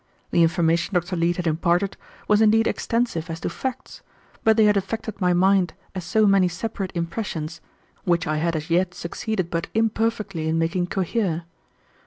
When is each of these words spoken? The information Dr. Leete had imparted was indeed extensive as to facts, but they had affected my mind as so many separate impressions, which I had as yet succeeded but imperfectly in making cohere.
The 0.31 0.41
information 0.41 0.95
Dr. 0.95 1.15
Leete 1.15 1.35
had 1.37 1.45
imparted 1.45 1.95
was 2.27 2.41
indeed 2.41 2.65
extensive 2.65 3.29
as 3.29 3.39
to 3.41 3.51
facts, 3.51 4.01
but 4.43 4.57
they 4.57 4.65
had 4.65 4.75
affected 4.75 5.21
my 5.21 5.31
mind 5.31 5.75
as 5.93 6.03
so 6.03 6.25
many 6.25 6.47
separate 6.47 6.91
impressions, 6.95 7.61
which 8.03 8.25
I 8.25 8.37
had 8.37 8.55
as 8.55 8.71
yet 8.71 8.95
succeeded 8.95 9.51
but 9.51 9.67
imperfectly 9.75 10.47
in 10.49 10.57
making 10.57 10.87
cohere. 10.87 11.43